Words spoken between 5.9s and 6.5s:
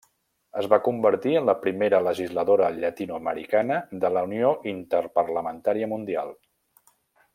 Mundial.